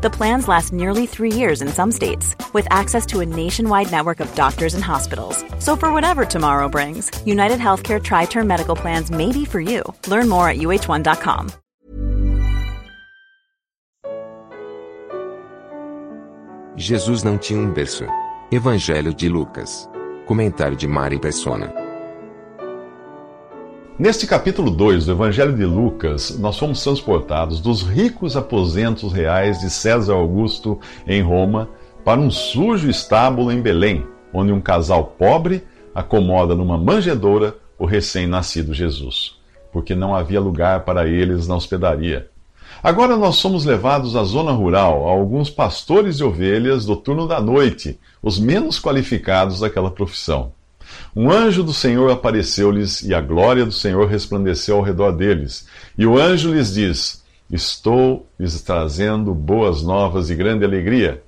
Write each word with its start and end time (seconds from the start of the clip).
The 0.00 0.10
plans 0.10 0.46
last 0.46 0.72
nearly 0.72 1.06
three 1.06 1.32
years 1.32 1.60
in 1.60 1.68
some 1.68 1.90
states, 1.90 2.36
with 2.52 2.68
access 2.70 3.04
to 3.06 3.18
a 3.18 3.26
nationwide 3.26 3.90
network 3.90 4.20
of 4.20 4.32
doctors 4.36 4.74
and 4.74 4.84
hospitals. 4.84 5.44
So, 5.58 5.74
for 5.74 5.92
whatever 5.92 6.24
tomorrow 6.24 6.68
brings, 6.68 7.10
United 7.26 7.58
Healthcare 7.58 8.00
Tri 8.00 8.26
Term 8.26 8.46
Medical 8.46 8.76
Plans 8.76 9.10
may 9.10 9.32
be 9.32 9.44
for 9.44 9.60
you. 9.60 9.82
Learn 10.06 10.28
more 10.28 10.48
at 10.48 10.58
uh1.com. 10.58 11.50
Jesus 16.76 17.24
não 17.24 17.36
tinha 17.36 17.58
um 17.58 17.72
berço. 17.72 18.04
Evangelho 18.52 19.12
de 19.12 19.28
Lucas. 19.28 19.90
Comentário 20.26 20.76
de 20.76 20.86
Mari 20.86 21.18
Persona. 21.18 21.87
Neste 23.98 24.28
capítulo 24.28 24.70
2 24.70 25.06
do 25.06 25.10
Evangelho 25.10 25.56
de 25.56 25.64
Lucas, 25.64 26.38
nós 26.38 26.56
fomos 26.56 26.84
transportados 26.84 27.60
dos 27.60 27.82
ricos 27.82 28.36
aposentos 28.36 29.12
reais 29.12 29.58
de 29.58 29.68
César 29.68 30.12
Augusto 30.12 30.78
em 31.04 31.20
Roma 31.20 31.68
para 32.04 32.20
um 32.20 32.30
sujo 32.30 32.88
estábulo 32.88 33.50
em 33.50 33.60
Belém, 33.60 34.06
onde 34.32 34.52
um 34.52 34.60
casal 34.60 35.16
pobre 35.18 35.64
acomoda 35.92 36.54
numa 36.54 36.78
manjedoura 36.78 37.56
o 37.76 37.84
recém-nascido 37.84 38.72
Jesus, 38.72 39.36
porque 39.72 39.96
não 39.96 40.14
havia 40.14 40.40
lugar 40.40 40.84
para 40.84 41.08
eles 41.08 41.48
na 41.48 41.56
hospedaria. 41.56 42.30
Agora 42.80 43.16
nós 43.16 43.34
somos 43.34 43.64
levados 43.64 44.14
à 44.14 44.22
zona 44.22 44.52
rural, 44.52 45.08
a 45.08 45.10
alguns 45.10 45.50
pastores 45.50 46.18
de 46.18 46.22
ovelhas 46.22 46.86
do 46.86 46.94
turno 46.94 47.26
da 47.26 47.40
noite, 47.40 47.98
os 48.22 48.38
menos 48.38 48.80
qualificados 48.80 49.58
daquela 49.58 49.90
profissão. 49.90 50.52
Um 51.14 51.30
anjo 51.30 51.62
do 51.62 51.72
Senhor 51.72 52.10
apareceu-lhes 52.10 53.02
e 53.02 53.14
a 53.14 53.20
glória 53.20 53.64
do 53.64 53.72
Senhor 53.72 54.06
resplandeceu 54.08 54.76
ao 54.76 54.82
redor 54.82 55.12
deles. 55.12 55.66
E 55.96 56.06
o 56.06 56.18
anjo 56.18 56.52
lhes 56.52 56.74
diz: 56.74 57.24
Estou 57.50 58.28
lhes 58.38 58.60
trazendo 58.62 59.34
boas 59.34 59.82
novas 59.82 60.30
e 60.30 60.34
grande 60.34 60.64
alegria, 60.64 61.22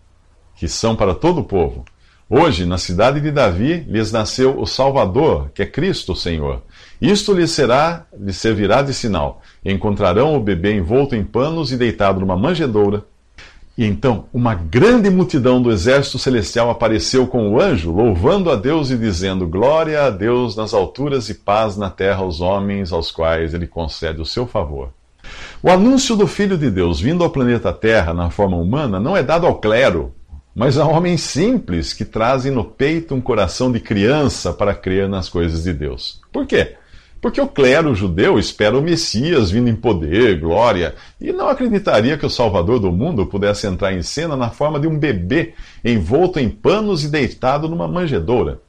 que 0.54 0.68
são 0.68 0.94
para 0.94 1.14
todo 1.14 1.40
o 1.40 1.44
povo. 1.44 1.84
Hoje, 2.32 2.64
na 2.64 2.78
cidade 2.78 3.20
de 3.20 3.32
Davi, 3.32 3.84
lhes 3.88 4.12
nasceu 4.12 4.60
o 4.60 4.64
Salvador, 4.64 5.50
que 5.52 5.62
é 5.62 5.66
Cristo 5.66 6.12
o 6.12 6.16
Senhor. 6.16 6.62
Isto 7.00 7.32
lhes 7.32 7.50
será, 7.50 8.06
lhes 8.16 8.36
servirá 8.36 8.82
de 8.82 8.94
sinal. 8.94 9.42
Encontrarão 9.64 10.36
o 10.36 10.40
bebê 10.40 10.74
envolto 10.74 11.16
em 11.16 11.24
panos 11.24 11.72
e 11.72 11.76
deitado 11.76 12.20
numa 12.20 12.36
manjedoura. 12.36 13.04
E 13.80 13.86
então 13.86 14.26
uma 14.30 14.54
grande 14.54 15.08
multidão 15.08 15.62
do 15.62 15.72
exército 15.72 16.18
celestial 16.18 16.68
apareceu 16.68 17.26
com 17.26 17.50
o 17.50 17.58
anjo, 17.58 17.90
louvando 17.90 18.50
a 18.50 18.54
Deus 18.54 18.90
e 18.90 18.98
dizendo: 18.98 19.48
Glória 19.48 20.02
a 20.02 20.10
Deus 20.10 20.54
nas 20.54 20.74
alturas 20.74 21.30
e 21.30 21.34
paz 21.34 21.78
na 21.78 21.88
terra 21.88 22.18
aos 22.18 22.42
homens 22.42 22.92
aos 22.92 23.10
quais 23.10 23.54
ele 23.54 23.66
concede 23.66 24.20
o 24.20 24.26
seu 24.26 24.46
favor. 24.46 24.90
O 25.62 25.70
anúncio 25.70 26.14
do 26.14 26.26
Filho 26.26 26.58
de 26.58 26.70
Deus 26.70 27.00
vindo 27.00 27.24
ao 27.24 27.30
planeta 27.30 27.72
Terra 27.72 28.12
na 28.12 28.28
forma 28.28 28.58
humana 28.58 29.00
não 29.00 29.16
é 29.16 29.22
dado 29.22 29.46
ao 29.46 29.54
clero, 29.54 30.12
mas 30.54 30.76
a 30.76 30.86
homens 30.86 31.22
simples 31.22 31.94
que 31.94 32.04
trazem 32.04 32.52
no 32.52 32.64
peito 32.64 33.14
um 33.14 33.20
coração 33.20 33.72
de 33.72 33.80
criança 33.80 34.52
para 34.52 34.74
crer 34.74 35.08
nas 35.08 35.30
coisas 35.30 35.62
de 35.62 35.72
Deus. 35.72 36.20
Por 36.30 36.44
quê? 36.44 36.74
Porque 37.20 37.40
o 37.40 37.46
clero 37.46 37.94
judeu 37.94 38.38
espera 38.38 38.78
o 38.78 38.82
Messias 38.82 39.50
vindo 39.50 39.68
em 39.68 39.76
poder, 39.76 40.40
glória, 40.40 40.94
e 41.20 41.32
não 41.32 41.48
acreditaria 41.48 42.16
que 42.16 42.24
o 42.24 42.30
Salvador 42.30 42.80
do 42.80 42.90
mundo 42.90 43.26
pudesse 43.26 43.66
entrar 43.66 43.92
em 43.92 44.02
cena 44.02 44.36
na 44.36 44.48
forma 44.48 44.80
de 44.80 44.86
um 44.86 44.98
bebê 44.98 45.52
envolto 45.84 46.40
em 46.40 46.48
panos 46.48 47.04
e 47.04 47.08
deitado 47.08 47.68
numa 47.68 47.86
manjedoura. 47.86 48.60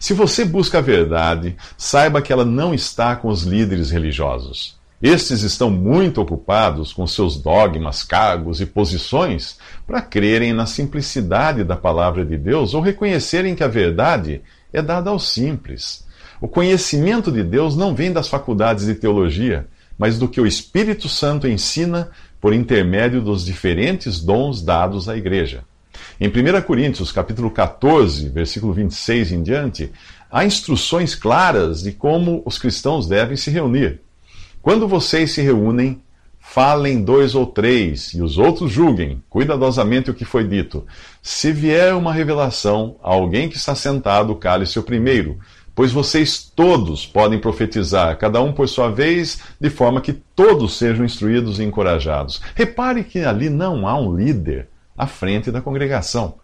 Se 0.00 0.14
você 0.14 0.44
busca 0.44 0.78
a 0.78 0.82
verdade, 0.82 1.56
saiba 1.76 2.22
que 2.22 2.32
ela 2.32 2.44
não 2.44 2.72
está 2.72 3.14
com 3.14 3.28
os 3.28 3.42
líderes 3.42 3.90
religiosos. 3.90 4.78
Estes 5.02 5.42
estão 5.42 5.70
muito 5.70 6.20
ocupados 6.20 6.92
com 6.92 7.06
seus 7.06 7.36
dogmas, 7.40 8.02
cargos 8.02 8.60
e 8.60 8.66
posições 8.66 9.58
para 9.86 10.00
crerem 10.00 10.52
na 10.52 10.66
simplicidade 10.66 11.62
da 11.62 11.76
palavra 11.76 12.24
de 12.24 12.36
Deus 12.36 12.74
ou 12.74 12.80
reconhecerem 12.80 13.54
que 13.54 13.62
a 13.62 13.68
verdade 13.68 14.40
é 14.72 14.80
dada 14.80 15.10
aos 15.10 15.30
simples. 15.30 16.07
O 16.40 16.46
conhecimento 16.46 17.32
de 17.32 17.42
Deus 17.42 17.76
não 17.76 17.94
vem 17.94 18.12
das 18.12 18.28
faculdades 18.28 18.86
de 18.86 18.94
teologia, 18.94 19.66
mas 19.98 20.18
do 20.18 20.28
que 20.28 20.40
o 20.40 20.46
Espírito 20.46 21.08
Santo 21.08 21.48
ensina 21.48 22.10
por 22.40 22.54
intermédio 22.54 23.20
dos 23.20 23.44
diferentes 23.44 24.20
dons 24.20 24.62
dados 24.62 25.08
à 25.08 25.16
igreja. 25.16 25.64
Em 26.20 26.28
1 26.28 26.62
Coríntios, 26.62 27.10
capítulo 27.10 27.50
14, 27.50 28.28
versículo 28.28 28.72
26 28.72 29.32
em 29.32 29.42
diante, 29.42 29.90
há 30.30 30.44
instruções 30.44 31.16
claras 31.16 31.82
de 31.82 31.90
como 31.90 32.40
os 32.46 32.56
cristãos 32.56 33.08
devem 33.08 33.36
se 33.36 33.50
reunir. 33.50 34.00
Quando 34.62 34.86
vocês 34.86 35.32
se 35.32 35.42
reúnem, 35.42 36.00
falem 36.38 37.02
dois 37.02 37.34
ou 37.34 37.46
três, 37.46 38.14
e 38.14 38.22
os 38.22 38.38
outros 38.38 38.70
julguem 38.70 39.22
cuidadosamente 39.28 40.10
o 40.10 40.14
que 40.14 40.24
foi 40.24 40.46
dito. 40.46 40.86
Se 41.20 41.52
vier 41.52 41.94
uma 41.94 42.12
revelação 42.12 42.96
alguém 43.02 43.48
que 43.48 43.56
está 43.56 43.74
sentado, 43.74 44.34
cale-se 44.36 44.78
o 44.78 44.82
primeiro 44.84 45.38
pois 45.78 45.92
vocês 45.92 46.42
todos 46.42 47.06
podem 47.06 47.38
profetizar, 47.38 48.18
cada 48.18 48.42
um 48.42 48.52
por 48.52 48.68
sua 48.68 48.90
vez, 48.90 49.38
de 49.60 49.70
forma 49.70 50.00
que 50.00 50.12
todos 50.12 50.76
sejam 50.76 51.04
instruídos 51.04 51.60
e 51.60 51.62
encorajados. 51.62 52.42
Repare 52.56 53.04
que 53.04 53.20
ali 53.20 53.48
não 53.48 53.86
há 53.86 53.96
um 53.96 54.12
líder 54.12 54.66
à 54.96 55.06
frente 55.06 55.52
da 55.52 55.60
congregação, 55.60 56.34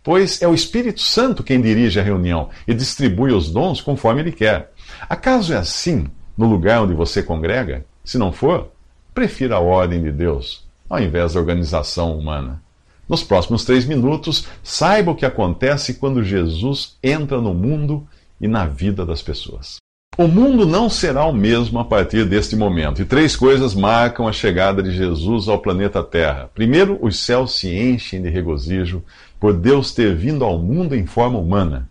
pois 0.00 0.40
é 0.40 0.46
o 0.46 0.54
Espírito 0.54 1.00
Santo 1.00 1.42
quem 1.42 1.60
dirige 1.60 1.98
a 1.98 2.04
reunião 2.04 2.50
e 2.68 2.72
distribui 2.72 3.32
os 3.32 3.50
dons 3.50 3.80
conforme 3.80 4.20
ele 4.20 4.30
quer. 4.30 4.72
Acaso 5.08 5.52
é 5.52 5.56
assim 5.56 6.06
no 6.38 6.46
lugar 6.46 6.80
onde 6.84 6.94
você 6.94 7.20
congrega? 7.20 7.84
Se 8.04 8.16
não 8.16 8.30
for, 8.30 8.70
prefira 9.12 9.56
a 9.56 9.60
ordem 9.60 10.00
de 10.00 10.12
Deus 10.12 10.64
ao 10.88 11.00
invés 11.00 11.32
da 11.32 11.40
organização 11.40 12.16
humana. 12.16 12.62
Nos 13.08 13.24
próximos 13.24 13.64
três 13.64 13.84
minutos, 13.84 14.46
saiba 14.62 15.10
o 15.10 15.16
que 15.16 15.26
acontece 15.26 15.94
quando 15.94 16.22
Jesus 16.22 16.96
entra 17.02 17.40
no 17.40 17.52
mundo 17.52 18.06
e 18.40 18.48
na 18.48 18.66
vida 18.66 19.04
das 19.04 19.22
pessoas. 19.22 19.76
O 20.16 20.28
mundo 20.28 20.64
não 20.64 20.88
será 20.88 21.24
o 21.24 21.32
mesmo 21.32 21.80
a 21.80 21.84
partir 21.84 22.24
deste 22.24 22.54
momento, 22.54 23.02
e 23.02 23.04
três 23.04 23.34
coisas 23.34 23.74
marcam 23.74 24.28
a 24.28 24.32
chegada 24.32 24.80
de 24.80 24.92
Jesus 24.92 25.48
ao 25.48 25.58
planeta 25.58 26.04
Terra. 26.04 26.48
Primeiro, 26.54 26.98
os 27.02 27.18
céus 27.18 27.58
se 27.58 27.68
enchem 27.76 28.22
de 28.22 28.28
regozijo 28.28 29.02
por 29.40 29.52
Deus 29.52 29.92
ter 29.92 30.14
vindo 30.14 30.44
ao 30.44 30.56
mundo 30.56 30.94
em 30.94 31.04
forma 31.04 31.38
humana. 31.38 31.90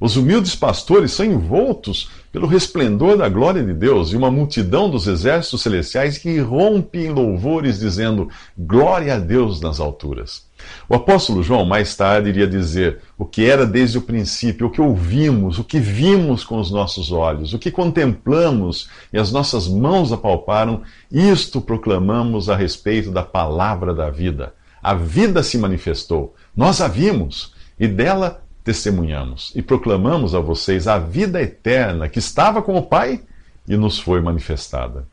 Os 0.00 0.16
humildes 0.16 0.56
pastores 0.56 1.12
são 1.12 1.26
envoltos 1.26 2.10
pelo 2.32 2.46
resplendor 2.46 3.18
da 3.18 3.28
glória 3.28 3.62
de 3.62 3.74
Deus 3.74 4.12
e 4.12 4.16
uma 4.16 4.30
multidão 4.30 4.88
dos 4.88 5.06
exércitos 5.06 5.60
celestiais 5.60 6.16
que 6.16 6.30
irrompe 6.30 7.00
em 7.00 7.10
louvores, 7.10 7.78
dizendo: 7.78 8.30
Glória 8.56 9.16
a 9.16 9.18
Deus 9.18 9.60
nas 9.60 9.78
alturas. 9.78 10.48
O 10.88 10.94
apóstolo 10.94 11.42
João, 11.42 11.66
mais 11.66 11.94
tarde, 11.94 12.30
iria 12.30 12.46
dizer 12.46 13.00
o 13.18 13.26
que 13.26 13.44
era 13.44 13.66
desde 13.66 13.98
o 13.98 14.02
princípio, 14.02 14.68
o 14.68 14.70
que 14.70 14.80
ouvimos, 14.80 15.58
o 15.58 15.64
que 15.64 15.78
vimos 15.78 16.44
com 16.44 16.58
os 16.58 16.70
nossos 16.70 17.12
olhos, 17.12 17.52
o 17.52 17.58
que 17.58 17.70
contemplamos 17.70 18.88
e 19.12 19.18
as 19.18 19.30
nossas 19.30 19.68
mãos 19.68 20.12
apalparam, 20.12 20.80
isto 21.12 21.60
proclamamos 21.60 22.48
a 22.48 22.56
respeito 22.56 23.10
da 23.10 23.22
palavra 23.22 23.94
da 23.94 24.08
vida. 24.08 24.54
A 24.82 24.94
vida 24.94 25.42
se 25.42 25.58
manifestou, 25.58 26.34
nós 26.56 26.80
a 26.80 26.88
vimos 26.88 27.52
e 27.78 27.86
dela 27.86 28.42
testemunhamos 28.70 29.50
e 29.56 29.62
proclamamos 29.62 30.32
a 30.32 30.38
vocês 30.38 30.86
a 30.86 30.96
vida 30.96 31.42
eterna 31.42 32.08
que 32.08 32.20
estava 32.20 32.62
com 32.62 32.76
o 32.76 32.82
Pai 32.82 33.20
e 33.66 33.76
nos 33.76 33.98
foi 33.98 34.20
manifestada. 34.20 35.08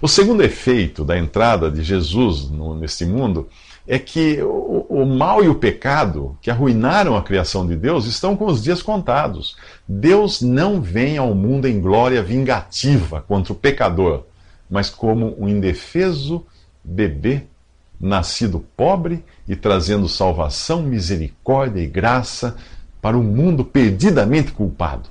O 0.00 0.06
segundo 0.06 0.42
efeito 0.42 1.06
da 1.06 1.18
entrada 1.18 1.70
de 1.70 1.82
Jesus 1.82 2.50
no, 2.50 2.78
neste 2.78 3.06
mundo 3.06 3.48
é 3.86 3.98
que 3.98 4.42
o, 4.42 4.84
o, 4.90 5.06
mal 5.06 5.42
e 5.42 5.48
o 5.48 5.54
pecado 5.54 6.36
que 6.42 6.50
arruinaram 6.50 7.16
a 7.16 7.22
criação 7.22 7.66
de 7.66 7.76
Deus 7.76 8.04
estão 8.04 8.36
com 8.36 8.44
os 8.44 8.62
dias 8.62 8.82
contados. 8.82 9.56
Deus 9.88 10.42
não 10.42 10.78
vem 10.78 11.16
ao 11.16 11.34
mundo 11.34 11.66
em 11.66 11.80
glória 11.80 12.22
vingativa 12.22 13.24
contra 13.26 13.54
o 13.54 13.56
pecador, 13.56 14.24
mas 14.68 14.90
como 14.90 15.34
um 15.38 15.48
indefeso 15.48 16.44
bebê 16.84 17.44
nascido 17.98 18.62
pobre 18.76 19.24
e 19.48 19.56
trazendo 19.56 20.08
salvação, 20.10 20.82
misericórdia 20.82 21.80
e 21.80 21.86
graça 21.86 22.54
para 23.00 23.16
um 23.16 23.22
mundo 23.22 23.64
perdidamente 23.64 24.52
culpado. 24.52 25.08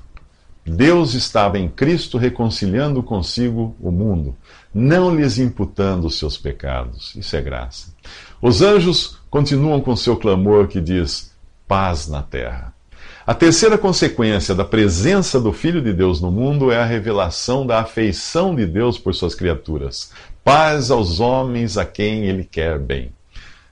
Deus 0.64 1.14
estava 1.14 1.58
em 1.58 1.68
Cristo 1.68 2.18
reconciliando 2.18 3.02
consigo 3.02 3.74
o 3.80 3.90
mundo, 3.90 4.36
não 4.74 5.14
lhes 5.14 5.38
imputando 5.38 6.06
os 6.06 6.18
seus 6.18 6.36
pecados. 6.36 7.14
Isso 7.16 7.34
é 7.36 7.40
graça. 7.40 7.94
Os 8.40 8.60
anjos 8.60 9.18
continuam 9.30 9.80
com 9.80 9.96
seu 9.96 10.16
clamor 10.16 10.68
que 10.68 10.80
diz: 10.80 11.32
paz 11.66 12.06
na 12.06 12.22
terra. 12.22 12.74
A 13.26 13.34
terceira 13.34 13.76
consequência 13.76 14.54
da 14.54 14.64
presença 14.64 15.38
do 15.38 15.52
Filho 15.52 15.82
de 15.82 15.92
Deus 15.92 16.20
no 16.20 16.30
mundo 16.30 16.72
é 16.72 16.78
a 16.78 16.86
revelação 16.86 17.66
da 17.66 17.80
afeição 17.80 18.54
de 18.54 18.64
Deus 18.64 18.98
por 18.98 19.14
suas 19.14 19.34
criaturas. 19.34 20.12
paz 20.42 20.90
aos 20.90 21.20
homens 21.20 21.76
a 21.76 21.84
quem 21.84 22.24
ele 22.24 22.42
quer 22.42 22.78
bem. 22.78 23.12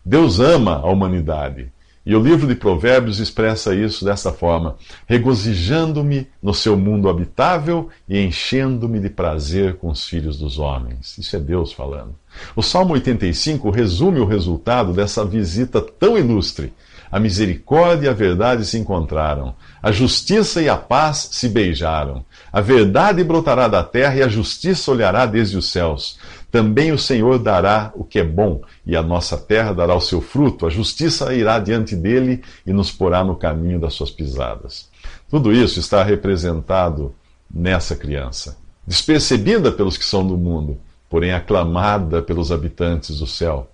Deus 0.04 0.40
ama 0.40 0.76
a 0.76 0.86
humanidade. 0.86 1.72
E 2.06 2.14
o 2.14 2.20
livro 2.20 2.46
de 2.46 2.54
Provérbios 2.54 3.18
expressa 3.18 3.74
isso 3.74 4.04
dessa 4.04 4.32
forma: 4.32 4.76
regozijando-me 5.06 6.28
no 6.40 6.54
seu 6.54 6.76
mundo 6.76 7.08
habitável 7.08 7.88
e 8.08 8.20
enchendo-me 8.20 9.00
de 9.00 9.10
prazer 9.10 9.74
com 9.74 9.88
os 9.88 10.06
filhos 10.06 10.38
dos 10.38 10.56
homens. 10.56 11.18
Isso 11.18 11.34
é 11.34 11.40
Deus 11.40 11.72
falando. 11.72 12.14
O 12.54 12.62
Salmo 12.62 12.94
85 12.94 13.70
resume 13.70 14.20
o 14.20 14.24
resultado 14.24 14.92
dessa 14.92 15.24
visita 15.24 15.80
tão 15.80 16.16
ilustre. 16.16 16.72
A 17.10 17.20
misericórdia 17.20 18.06
e 18.06 18.10
a 18.10 18.12
verdade 18.12 18.64
se 18.64 18.76
encontraram, 18.76 19.54
a 19.80 19.92
justiça 19.92 20.60
e 20.60 20.68
a 20.68 20.76
paz 20.76 21.28
se 21.32 21.48
beijaram. 21.48 22.24
A 22.52 22.60
verdade 22.60 23.22
brotará 23.22 23.68
da 23.68 23.82
terra 23.82 24.16
e 24.16 24.22
a 24.22 24.28
justiça 24.28 24.90
olhará 24.90 25.24
desde 25.24 25.56
os 25.56 25.70
céus. 25.70 26.18
Também 26.56 26.90
o 26.90 26.98
Senhor 26.98 27.38
dará 27.38 27.92
o 27.94 28.02
que 28.02 28.18
é 28.18 28.24
bom, 28.24 28.62
e 28.86 28.96
a 28.96 29.02
nossa 29.02 29.36
terra 29.36 29.74
dará 29.74 29.94
o 29.94 30.00
seu 30.00 30.22
fruto. 30.22 30.64
A 30.64 30.70
justiça 30.70 31.34
irá 31.34 31.58
diante 31.58 31.94
dele 31.94 32.42
e 32.64 32.72
nos 32.72 32.90
porá 32.90 33.22
no 33.22 33.36
caminho 33.36 33.78
das 33.78 33.92
suas 33.92 34.10
pisadas. 34.10 34.88
Tudo 35.28 35.52
isso 35.52 35.78
está 35.78 36.02
representado 36.02 37.14
nessa 37.52 37.94
criança, 37.94 38.56
despercebida 38.86 39.70
pelos 39.70 39.98
que 39.98 40.04
são 40.06 40.26
do 40.26 40.38
mundo, 40.38 40.78
porém 41.10 41.34
aclamada 41.34 42.22
pelos 42.22 42.50
habitantes 42.50 43.18
do 43.18 43.26
céu. 43.26 43.70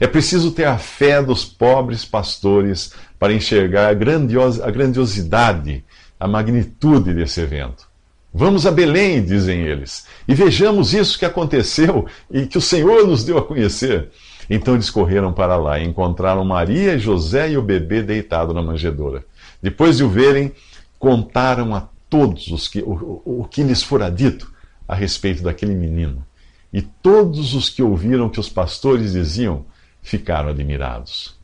É 0.00 0.08
preciso 0.08 0.50
ter 0.50 0.64
a 0.64 0.76
fé 0.76 1.22
dos 1.22 1.44
pobres 1.44 2.04
pastores 2.04 2.94
para 3.16 3.32
enxergar 3.32 3.90
a, 3.90 3.94
grandios 3.94 4.60
a 4.60 4.72
grandiosidade, 4.72 5.84
a 6.18 6.26
magnitude 6.26 7.14
desse 7.14 7.40
evento. 7.40 7.93
Vamos 8.36 8.66
a 8.66 8.72
Belém, 8.72 9.24
dizem 9.24 9.60
eles, 9.60 10.08
e 10.26 10.34
vejamos 10.34 10.92
isso 10.92 11.16
que 11.16 11.24
aconteceu 11.24 12.04
e 12.28 12.46
que 12.46 12.58
o 12.58 12.60
Senhor 12.60 13.06
nos 13.06 13.22
deu 13.22 13.38
a 13.38 13.42
conhecer. 13.42 14.10
Então 14.50 14.74
eles 14.74 14.90
correram 14.90 15.32
para 15.32 15.56
lá 15.56 15.78
e 15.78 15.86
encontraram 15.86 16.44
Maria, 16.44 16.98
José 16.98 17.52
e 17.52 17.56
o 17.56 17.62
bebê 17.62 18.02
deitado 18.02 18.52
na 18.52 18.60
manjedoura. 18.60 19.24
Depois 19.62 19.98
de 19.98 20.02
o 20.02 20.08
verem, 20.08 20.52
contaram 20.98 21.76
a 21.76 21.88
todos 22.10 22.48
os 22.48 22.66
que, 22.66 22.82
o, 22.82 23.22
o 23.24 23.44
que 23.48 23.62
lhes 23.62 23.84
fora 23.84 24.10
dito 24.10 24.52
a 24.88 24.96
respeito 24.96 25.40
daquele 25.40 25.76
menino. 25.76 26.26
E 26.72 26.82
todos 26.82 27.54
os 27.54 27.68
que 27.68 27.84
ouviram 27.84 28.28
que 28.28 28.40
os 28.40 28.48
pastores 28.48 29.12
diziam 29.12 29.64
ficaram 30.02 30.48
admirados. 30.48 31.38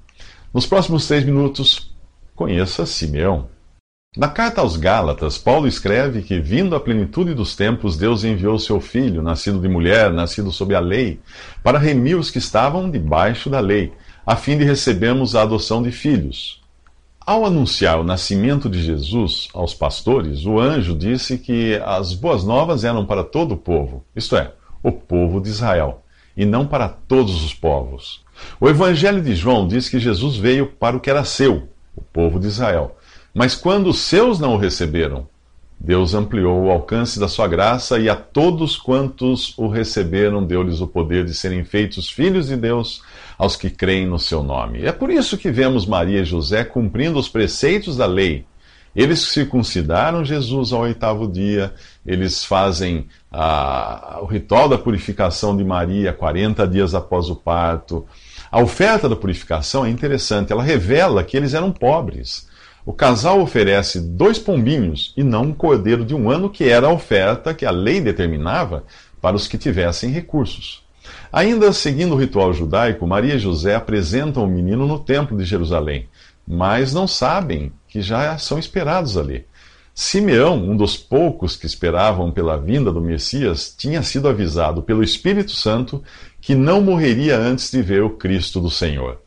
Nos 0.53 0.67
próximos 0.67 1.07
três 1.07 1.25
minutos, 1.25 1.95
conheça 2.35 2.85
Simeão. 2.85 3.49
Na 4.17 4.27
carta 4.27 4.61
aos 4.61 4.77
Gálatas, 4.77 5.39
Paulo 5.39 5.69
escreve 5.69 6.23
que, 6.23 6.41
vindo 6.41 6.75
à 6.75 6.81
plenitude 6.81 7.33
dos 7.33 7.55
tempos, 7.55 7.97
Deus 7.97 8.25
enviou 8.25 8.59
seu 8.59 8.81
filho, 8.81 9.23
nascido 9.23 9.61
de 9.61 9.69
mulher, 9.69 10.13
nascido 10.13 10.51
sob 10.51 10.75
a 10.75 10.81
lei, 10.81 11.21
para 11.63 11.79
remir 11.79 12.17
os 12.17 12.29
que 12.29 12.39
estavam 12.39 12.91
debaixo 12.91 13.49
da 13.49 13.61
lei, 13.61 13.93
a 14.27 14.35
fim 14.35 14.59
de 14.59 14.65
recebermos 14.65 15.37
a 15.37 15.43
adoção 15.43 15.81
de 15.81 15.93
filhos. 15.93 16.61
Ao 17.25 17.47
anunciar 17.47 18.01
o 18.01 18.05
nascimento 18.05 18.69
de 18.69 18.83
Jesus 18.83 19.47
aos 19.55 19.75
pastores, 19.75 20.45
o 20.45 20.59
anjo 20.59 20.97
disse 20.97 21.39
que 21.39 21.81
as 21.85 22.13
boas 22.13 22.43
novas 22.43 22.83
eram 22.83 23.07
para 23.07 23.23
todo 23.23 23.53
o 23.53 23.59
povo, 23.59 24.05
isto 24.17 24.37
é, 24.37 24.51
o 24.83 24.91
povo 24.91 25.41
de 25.41 25.51
Israel, 25.51 26.03
e 26.37 26.45
não 26.45 26.67
para 26.67 26.89
todos 26.89 27.45
os 27.45 27.55
povos. 27.55 28.25
O 28.61 28.69
Evangelho 28.69 29.23
de 29.23 29.37
João 29.37 29.69
diz 29.69 29.89
que 29.89 30.01
Jesus 30.01 30.37
veio 30.37 30.67
para 30.67 30.97
o 30.97 31.01
que 31.01 31.11
era 31.11 31.23
seu, 31.23 31.69
o 31.95 32.03
povo 32.03 32.41
de 32.41 32.49
Israel. 32.49 32.97
Mas 33.35 33.55
quando 33.55 33.89
os 33.89 33.99
seus 34.01 34.39
não 34.39 34.55
o 34.55 34.59
receberam, 34.59 35.29
Deus 35.83 36.13
ampliou 36.13 36.65
o 36.65 36.71
alcance 36.71 37.19
da 37.19 37.27
sua 37.27 37.49
graça 37.49 37.99
e 37.99 38.07
a 38.07 38.15
todos 38.15 38.77
quantos 38.77 39.57
o 39.57 39.67
receberam, 39.67 40.45
deu-lhes 40.45 40.83
o 40.83 40.87
poder 40.87 41.25
de 41.25 41.33
serem 41.33 41.65
feitos 41.65 42.11
filhos 42.11 42.49
de 42.49 42.57
Deus 42.57 43.03
aos 43.39 43.57
que 43.57 43.71
creem 43.71 44.07
no 44.07 44.19
seu 44.19 44.43
nome. 44.43 44.85
É 44.85 44.93
por 44.93 45.11
isso 45.11 45.39
que 45.39 45.51
vemos 45.51 45.87
Maria 45.87 46.21
e 46.21 46.25
José 46.25 46.65
cumprindo 46.65 47.19
os 47.19 47.31
preceitos 47.31 47.97
da 47.97 48.05
lei. 48.05 48.45
Eles 48.95 49.21
circuncidaram 49.21 50.23
Jesus 50.23 50.73
ao 50.73 50.83
oitavo 50.83 51.27
dia, 51.27 51.73
eles 52.05 52.45
fazem 52.45 53.07
a, 53.33 54.19
o 54.21 54.27
ritual 54.27 54.69
da 54.69 54.77
purificação 54.77 55.57
de 55.57 55.65
Maria 55.65 56.13
40 56.13 56.67
dias 56.69 56.95
após 56.95 57.31
o 57.31 57.37
parto. 57.37 58.05
A 58.51 58.61
oferta 58.61 59.09
da 59.09 59.17
purificação 59.17 59.87
é 59.87 59.89
interessante, 59.89 60.53
ela 60.53 60.63
revela 60.63 61.25
que 61.25 61.37
eles 61.37 61.55
eram 61.55 61.73
pobres. 61.73 62.50
O 62.91 62.93
casal 62.93 63.41
oferece 63.41 64.01
dois 64.01 64.37
pombinhos 64.37 65.15
e 65.17 65.23
não 65.23 65.43
um 65.43 65.53
cordeiro 65.53 66.05
de 66.05 66.13
um 66.13 66.29
ano, 66.29 66.51
que 66.51 66.65
era 66.65 66.89
a 66.89 66.93
oferta 66.93 67.55
que 67.55 67.65
a 67.65 67.71
lei 67.71 68.01
determinava 68.01 68.83
para 69.21 69.37
os 69.37 69.47
que 69.47 69.57
tivessem 69.57 70.11
recursos. 70.11 70.83
Ainda 71.33 71.73
seguindo 71.73 72.17
o 72.17 72.19
ritual 72.19 72.53
judaico, 72.53 73.07
Maria 73.07 73.37
e 73.37 73.39
José 73.39 73.77
apresentam 73.77 74.43
o 74.43 74.49
menino 74.49 74.89
no 74.89 74.99
templo 74.99 75.39
de 75.39 75.45
Jerusalém, 75.45 76.09
mas 76.45 76.93
não 76.93 77.07
sabem 77.07 77.73
que 77.87 78.03
já 78.03 78.37
são 78.39 78.59
esperados 78.59 79.17
ali. 79.17 79.47
Simeão, 79.95 80.57
um 80.57 80.77
dos 80.77 80.97
poucos 80.97 81.55
que 81.55 81.67
esperavam 81.67 82.33
pela 82.33 82.57
vinda 82.57 82.91
do 82.91 83.01
Messias, 83.01 83.73
tinha 83.79 84.03
sido 84.03 84.29
avisado 84.29 84.83
pelo 84.83 85.05
Espírito 85.05 85.53
Santo 85.53 86.03
que 86.41 86.57
não 86.57 86.81
morreria 86.81 87.39
antes 87.39 87.71
de 87.71 87.83
ver 87.83 88.03
o 88.03 88.11
Cristo 88.11 88.61
do 88.61 88.69
Senhor. 88.69 89.23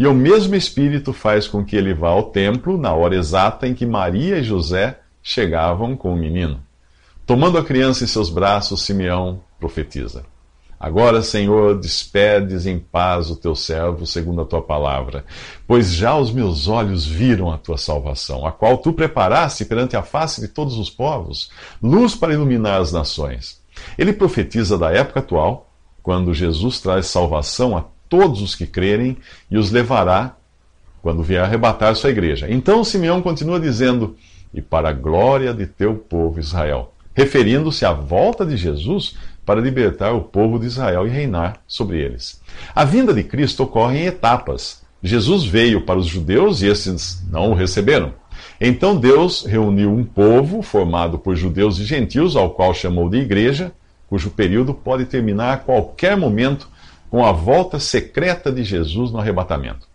E 0.00 0.06
o 0.06 0.14
mesmo 0.14 0.54
Espírito 0.54 1.12
faz 1.12 1.48
com 1.48 1.64
que 1.64 1.74
ele 1.74 1.92
vá 1.92 2.10
ao 2.10 2.30
templo 2.30 2.78
na 2.78 2.94
hora 2.94 3.16
exata 3.16 3.66
em 3.66 3.74
que 3.74 3.84
Maria 3.84 4.38
e 4.38 4.44
José 4.44 5.00
chegavam 5.20 5.96
com 5.96 6.14
o 6.14 6.16
menino. 6.16 6.60
Tomando 7.26 7.58
a 7.58 7.64
criança 7.64 8.04
em 8.04 8.06
seus 8.06 8.30
braços, 8.30 8.82
Simeão 8.82 9.40
profetiza. 9.58 10.24
Agora, 10.78 11.20
Senhor, 11.20 11.80
despedes 11.80 12.64
em 12.64 12.78
paz 12.78 13.28
o 13.28 13.34
teu 13.34 13.56
servo, 13.56 14.06
segundo 14.06 14.40
a 14.40 14.44
tua 14.44 14.62
palavra, 14.62 15.24
pois 15.66 15.92
já 15.92 16.16
os 16.16 16.30
meus 16.30 16.68
olhos 16.68 17.04
viram 17.04 17.50
a 17.50 17.58
tua 17.58 17.76
salvação, 17.76 18.46
a 18.46 18.52
qual 18.52 18.78
tu 18.78 18.92
preparaste 18.92 19.64
perante 19.64 19.96
a 19.96 20.02
face 20.02 20.40
de 20.40 20.46
todos 20.46 20.78
os 20.78 20.88
povos, 20.88 21.50
luz 21.82 22.14
para 22.14 22.32
iluminar 22.32 22.80
as 22.80 22.92
nações. 22.92 23.60
Ele 23.98 24.12
profetiza 24.12 24.78
da 24.78 24.92
época 24.92 25.18
atual, 25.18 25.72
quando 26.04 26.32
Jesus 26.32 26.78
traz 26.78 27.06
salvação 27.06 27.76
a 27.76 27.84
todos 28.08 28.42
os 28.42 28.54
que 28.54 28.66
crerem 28.66 29.16
e 29.50 29.56
os 29.56 29.70
levará 29.70 30.36
quando 31.02 31.22
vier 31.22 31.42
arrebatar 31.42 31.94
sua 31.94 32.10
igreja. 32.10 32.46
Então 32.50 32.84
Simeão 32.84 33.22
continua 33.22 33.60
dizendo: 33.60 34.16
E 34.52 34.60
para 34.60 34.90
a 34.90 34.92
glória 34.92 35.54
de 35.54 35.66
teu 35.66 35.94
povo 35.94 36.40
Israel, 36.40 36.92
referindo-se 37.14 37.84
à 37.84 37.92
volta 37.92 38.44
de 38.44 38.56
Jesus 38.56 39.16
para 39.44 39.60
libertar 39.60 40.12
o 40.12 40.20
povo 40.20 40.58
de 40.58 40.66
Israel 40.66 41.06
e 41.06 41.10
reinar 41.10 41.62
sobre 41.66 41.98
eles. 41.98 42.40
A 42.74 42.84
vinda 42.84 43.14
de 43.14 43.22
Cristo 43.22 43.62
ocorre 43.62 44.00
em 44.00 44.06
etapas. 44.06 44.82
Jesus 45.02 45.44
veio 45.44 45.82
para 45.82 45.98
os 45.98 46.06
judeus 46.06 46.60
e 46.60 46.66
esses 46.66 47.24
não 47.30 47.52
o 47.52 47.54
receberam. 47.54 48.12
Então 48.60 48.96
Deus 48.96 49.44
reuniu 49.46 49.90
um 49.90 50.04
povo 50.04 50.60
formado 50.62 51.18
por 51.18 51.36
judeus 51.36 51.78
e 51.78 51.84
gentios, 51.84 52.36
ao 52.36 52.50
qual 52.50 52.74
chamou 52.74 53.08
de 53.08 53.18
igreja, 53.18 53.72
cujo 54.08 54.30
período 54.30 54.74
pode 54.74 55.04
terminar 55.04 55.54
a 55.54 55.56
qualquer 55.56 56.16
momento 56.16 56.68
com 57.10 57.24
a 57.24 57.32
volta 57.32 57.78
secreta 57.78 58.50
de 58.50 58.62
Jesus 58.62 59.10
no 59.10 59.18
arrebatamento. 59.18 59.88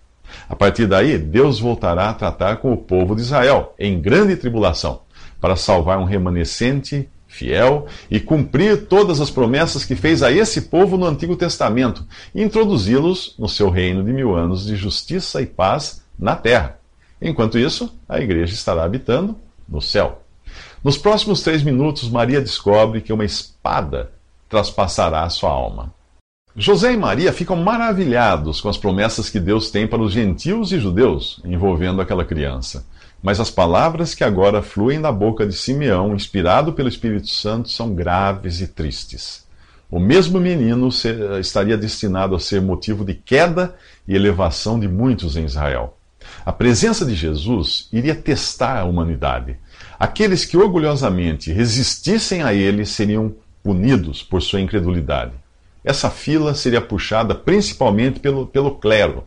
A 0.49 0.55
partir 0.55 0.87
daí, 0.87 1.17
Deus 1.17 1.59
voltará 1.59 2.09
a 2.09 2.13
tratar 2.13 2.57
com 2.57 2.73
o 2.73 2.77
povo 2.77 3.15
de 3.15 3.21
Israel, 3.21 3.73
em 3.77 4.01
grande 4.01 4.35
tribulação, 4.35 5.01
para 5.39 5.55
salvar 5.55 5.99
um 5.99 6.05
remanescente 6.05 7.07
fiel 7.27 7.87
e 8.09 8.19
cumprir 8.19 8.85
todas 8.85 9.19
as 9.19 9.31
promessas 9.31 9.83
que 9.83 9.95
fez 9.95 10.21
a 10.21 10.31
esse 10.31 10.61
povo 10.63 10.97
no 10.97 11.05
Antigo 11.05 11.35
Testamento 11.35 12.05
e 12.33 12.43
introduzi-los 12.43 13.35
no 13.39 13.49
seu 13.49 13.69
reino 13.69 14.03
de 14.03 14.13
mil 14.13 14.35
anos 14.35 14.65
de 14.65 14.75
justiça 14.75 15.41
e 15.41 15.45
paz 15.45 16.03
na 16.17 16.35
terra. 16.35 16.77
Enquanto 17.19 17.57
isso, 17.57 17.91
a 18.07 18.19
igreja 18.19 18.53
estará 18.53 18.83
habitando 18.83 19.35
no 19.67 19.81
céu. 19.81 20.21
Nos 20.83 20.97
próximos 20.97 21.41
três 21.41 21.63
minutos, 21.63 22.09
Maria 22.09 22.41
descobre 22.41 23.01
que 23.01 23.13
uma 23.13 23.25
espada 23.25 24.11
traspassará 24.49 25.27
sua 25.29 25.49
alma. 25.49 25.93
José 26.55 26.93
e 26.93 26.97
Maria 26.97 27.33
ficam 27.33 27.55
maravilhados 27.55 28.61
com 28.61 28.69
as 28.69 28.77
promessas 28.77 29.27
que 29.27 29.39
Deus 29.39 29.71
tem 29.71 29.87
para 29.87 30.03
os 30.03 30.13
gentios 30.13 30.71
e 30.71 30.79
judeus 30.79 31.41
envolvendo 31.43 31.99
aquela 31.99 32.23
criança. 32.23 32.85
Mas 33.23 33.39
as 33.39 33.49
palavras 33.49 34.13
que 34.13 34.23
agora 34.23 34.61
fluem 34.61 35.01
da 35.01 35.11
boca 35.11 35.47
de 35.47 35.53
Simeão, 35.53 36.13
inspirado 36.13 36.71
pelo 36.73 36.87
Espírito 36.87 37.29
Santo, 37.29 37.69
são 37.69 37.95
graves 37.95 38.61
e 38.61 38.67
tristes. 38.67 39.43
O 39.89 39.99
mesmo 39.99 40.39
menino 40.39 40.89
estaria 41.39 41.75
destinado 41.75 42.35
a 42.35 42.39
ser 42.39 42.61
motivo 42.61 43.03
de 43.03 43.15
queda 43.15 43.73
e 44.07 44.15
elevação 44.15 44.79
de 44.79 44.87
muitos 44.87 45.35
em 45.35 45.45
Israel. 45.45 45.97
A 46.45 46.51
presença 46.51 47.03
de 47.03 47.15
Jesus 47.15 47.87
iria 47.91 48.13
testar 48.13 48.79
a 48.79 48.85
humanidade. 48.85 49.55
Aqueles 49.99 50.45
que 50.45 50.57
orgulhosamente 50.57 51.51
resistissem 51.51 52.43
a 52.43 52.53
ele 52.53 52.85
seriam 52.85 53.33
punidos 53.63 54.21
por 54.21 54.41
sua 54.41 54.61
incredulidade. 54.61 55.42
Essa 55.83 56.09
fila 56.09 56.53
seria 56.53 56.81
puxada 56.81 57.35
principalmente 57.35 58.19
pelo, 58.19 58.47
pelo 58.47 58.75
clero. 58.75 59.25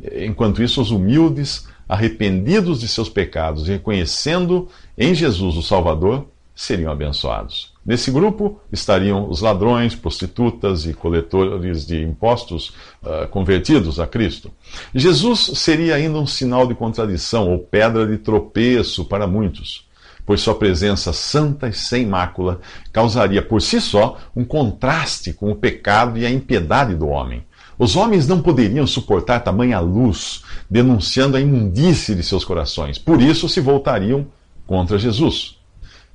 Enquanto 0.00 0.62
isso, 0.62 0.80
os 0.80 0.90
humildes 0.90 1.68
arrependidos 1.88 2.80
de 2.80 2.88
seus 2.88 3.08
pecados 3.08 3.68
e 3.68 3.72
reconhecendo 3.72 4.68
em 4.96 5.14
Jesus 5.14 5.56
o 5.56 5.62
Salvador, 5.62 6.26
seriam 6.54 6.92
abençoados. 6.92 7.72
Nesse 7.84 8.10
grupo 8.10 8.60
estariam 8.70 9.28
os 9.28 9.40
ladrões, 9.40 9.94
prostitutas 9.94 10.84
e 10.84 10.92
coletores 10.92 11.86
de 11.86 12.02
impostos 12.02 12.68
uh, 13.02 13.26
convertidos 13.30 13.98
a 13.98 14.06
Cristo. 14.06 14.52
Jesus 14.94 15.52
seria 15.54 15.94
ainda 15.94 16.18
um 16.18 16.26
sinal 16.26 16.66
de 16.66 16.74
contradição 16.74 17.50
ou 17.50 17.58
pedra 17.58 18.06
de 18.06 18.18
tropeço 18.18 19.06
para 19.06 19.26
muitos, 19.26 19.88
pois 20.30 20.42
sua 20.42 20.54
presença 20.54 21.12
santa 21.12 21.66
e 21.66 21.72
sem 21.72 22.06
mácula 22.06 22.60
causaria 22.92 23.42
por 23.42 23.60
si 23.60 23.80
só 23.80 24.16
um 24.36 24.44
contraste 24.44 25.32
com 25.32 25.50
o 25.50 25.56
pecado 25.56 26.16
e 26.16 26.24
a 26.24 26.30
impiedade 26.30 26.94
do 26.94 27.08
homem. 27.08 27.42
Os 27.76 27.96
homens 27.96 28.28
não 28.28 28.40
poderiam 28.40 28.86
suportar 28.86 29.40
tamanha 29.40 29.80
luz, 29.80 30.44
denunciando 30.70 31.36
a 31.36 31.40
imundície 31.40 32.14
de 32.14 32.22
seus 32.22 32.44
corações. 32.44 32.96
Por 32.96 33.20
isso 33.20 33.48
se 33.48 33.60
voltariam 33.60 34.24
contra 34.68 35.00
Jesus. 35.00 35.58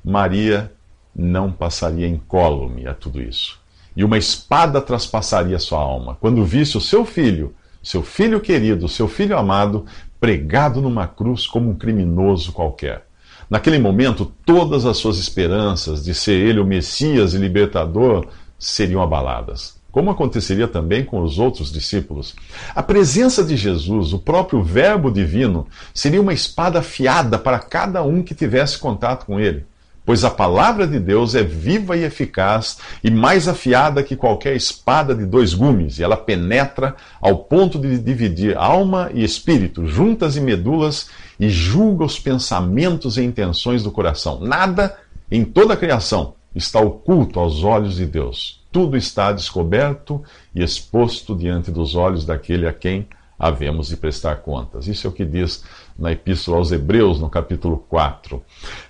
Maria 0.01 0.71
não 1.13 1.51
passaria 1.51 2.07
incólume 2.07 2.87
a 2.87 2.93
tudo 2.93 3.21
isso. 3.21 3.59
E 3.97 4.05
uma 4.05 4.17
espada 4.17 4.79
traspassaria 4.79 5.59
sua 5.59 5.79
alma 5.79 6.15
quando 6.21 6.45
visse 6.45 6.77
o 6.77 6.81
seu 6.81 7.03
filho, 7.03 7.53
seu 7.83 8.01
filho 8.01 8.39
querido, 8.39 8.87
seu 8.87 9.09
filho 9.09 9.37
amado, 9.37 9.85
pregado 10.21 10.81
numa 10.81 11.05
cruz 11.05 11.45
como 11.45 11.71
um 11.71 11.75
criminoso 11.75 12.53
qualquer. 12.53 13.05
Naquele 13.49 13.77
momento, 13.77 14.31
todas 14.45 14.85
as 14.85 14.97
suas 14.97 15.17
esperanças 15.17 16.03
de 16.03 16.13
ser 16.13 16.33
ele 16.33 16.59
o 16.59 16.65
Messias 16.65 17.33
e 17.33 17.37
libertador 17.37 18.27
seriam 18.57 19.01
abaladas. 19.01 19.75
Como 19.91 20.11
aconteceria 20.11 20.67
também 20.67 21.05
com 21.05 21.21
os 21.21 21.39
outros 21.39 21.71
discípulos. 21.71 22.35
A 22.75 22.83
presença 22.83 23.43
de 23.43 23.55
Jesus, 23.55 24.11
o 24.11 24.19
próprio 24.19 24.61
Verbo 24.61 25.09
divino, 25.09 25.67
seria 25.93 26.21
uma 26.21 26.33
espada 26.33 26.79
afiada 26.79 27.39
para 27.39 27.59
cada 27.59 28.03
um 28.03 28.21
que 28.21 28.35
tivesse 28.35 28.77
contato 28.77 29.25
com 29.25 29.39
ele 29.39 29.65
pois 30.05 30.23
a 30.23 30.29
palavra 30.29 30.85
de 30.85 30.99
Deus 30.99 31.33
é 31.33 31.43
viva 31.43 31.97
e 31.97 32.03
eficaz 32.03 32.77
e 33.03 33.09
mais 33.09 33.47
afiada 33.47 34.03
que 34.03 34.15
qualquer 34.15 34.55
espada 34.55 35.15
de 35.15 35.25
dois 35.25 35.53
gumes, 35.53 35.97
e 35.97 36.03
ela 36.03 36.15
penetra 36.15 36.95
ao 37.19 37.39
ponto 37.39 37.79
de 37.79 37.97
dividir 37.97 38.55
alma 38.55 39.09
e 39.13 39.23
espírito, 39.23 39.87
juntas 39.87 40.37
e 40.37 40.41
medulas, 40.41 41.09
e 41.39 41.49
julga 41.49 42.05
os 42.05 42.19
pensamentos 42.19 43.17
e 43.17 43.23
intenções 43.23 43.81
do 43.83 43.91
coração. 43.91 44.39
Nada 44.39 44.95
em 45.29 45.43
toda 45.43 45.73
a 45.73 45.77
criação 45.77 46.35
está 46.53 46.79
oculto 46.79 47.39
aos 47.39 47.63
olhos 47.63 47.95
de 47.95 48.05
Deus. 48.05 48.63
Tudo 48.71 48.95
está 48.95 49.31
descoberto 49.31 50.23
e 50.53 50.61
exposto 50.63 51.35
diante 51.35 51.71
dos 51.71 51.95
olhos 51.95 52.25
daquele 52.25 52.67
a 52.67 52.73
quem 52.73 53.07
havemos 53.37 53.87
de 53.87 53.97
prestar 53.97 54.37
contas. 54.37 54.87
Isso 54.87 55.05
é 55.05 55.09
o 55.09 55.13
que 55.13 55.25
diz 55.25 55.63
na 55.97 56.11
Epístola 56.11 56.57
aos 56.57 56.71
Hebreus, 56.71 57.19
no 57.19 57.29
capítulo 57.29 57.85
4. 57.89 58.41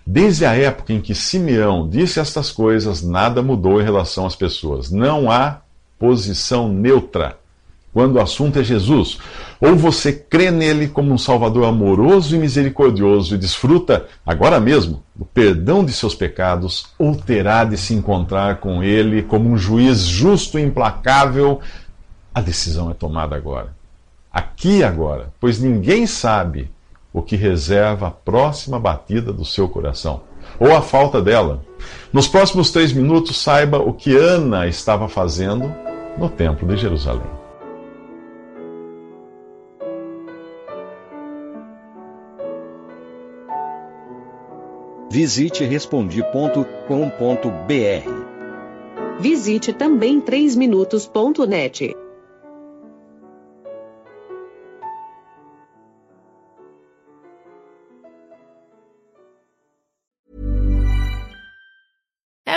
Desde 0.05 0.45
a 0.45 0.55
época 0.55 0.93
em 0.93 1.01
que 1.01 1.15
Simeão 1.15 1.87
disse 1.87 2.19
estas 2.19 2.51
coisas, 2.51 3.01
nada 3.01 3.41
mudou 3.41 3.81
em 3.81 3.83
relação 3.83 4.25
às 4.25 4.35
pessoas. 4.35 4.91
Não 4.91 5.29
há 5.29 5.61
posição 5.99 6.69
neutra 6.69 7.37
quando 7.91 8.15
o 8.15 8.21
assunto 8.21 8.59
é 8.59 8.63
Jesus. 8.63 9.17
Ou 9.59 9.75
você 9.75 10.11
crê 10.11 10.51
nele 10.51 10.89
como 10.89 11.13
um 11.13 11.17
Salvador 11.17 11.65
amoroso 11.65 12.35
e 12.35 12.39
misericordioso 12.39 13.35
e 13.35 13.37
desfruta, 13.37 14.05
agora 14.25 14.59
mesmo, 14.59 15.01
do 15.15 15.23
perdão 15.23 15.83
de 15.83 15.93
seus 15.93 16.13
pecados, 16.13 16.87
ou 16.99 17.15
terá 17.15 17.63
de 17.63 17.77
se 17.77 17.93
encontrar 17.93 18.57
com 18.57 18.83
ele 18.83 19.23
como 19.23 19.49
um 19.49 19.57
juiz 19.57 20.01
justo 20.01 20.59
e 20.59 20.61
implacável. 20.61 21.61
A 22.33 22.41
decisão 22.41 22.91
é 22.91 22.93
tomada 22.93 23.33
agora 23.33 23.73
aqui 24.36 24.80
e 24.80 24.84
agora, 24.84 25.32
pois 25.39 25.62
ninguém 25.62 26.06
sabe 26.06 26.70
o 27.13 27.22
que 27.22 27.38
reserva 27.38 28.08
a 28.08 28.12
próxima 28.12 28.77
batida 28.77 29.32
do 29.32 29.46
seu 29.46 29.70
coração, 29.70 30.24
ou 30.60 30.75
a 30.75 30.82
falta 30.82 31.22
dela. 31.22 31.63
Nos 32.12 32.27
próximos 32.27 32.70
três 32.70 32.92
minutos, 32.92 33.42
saiba 33.42 33.80
o 33.80 33.94
que 33.94 34.13
Ana 34.18 34.68
estava 34.68 35.08
fazendo 35.08 35.74
no 36.18 36.27
Templo 36.27 36.68
de 36.68 36.75
Jerusalém. 36.75 37.24
Visite 45.10 45.63
respondi.com.br. 45.63 46.75
Visite 49.18 49.72
também 49.72 50.20
3minutos.net. 50.20 51.94